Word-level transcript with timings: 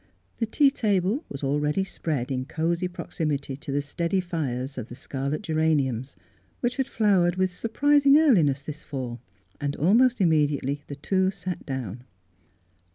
The 0.39 0.47
tea 0.47 0.71
table 0.71 1.23
was 1.29 1.43
already 1.43 1.83
spread 1.83 2.31
in 2.31 2.45
cozy 2.45 2.87
proximity 2.87 3.55
to 3.57 3.71
the 3.71 3.83
steady 3.83 4.19
fires 4.19 4.79
of 4.79 4.89
the 4.89 4.95
scarlet 4.95 5.43
geraniums, 5.43 6.15
which 6.59 6.77
had 6.77 6.87
flowered 6.87 7.35
with 7.35 7.51
surprising 7.51 8.17
earliness 8.17 8.63
this 8.63 8.81
fall, 8.81 9.21
and 9.59 9.75
al 9.75 9.93
most 9.93 10.19
immediately 10.19 10.81
the 10.87 10.95
two 10.95 11.29
sat 11.29 11.67
down. 11.67 12.03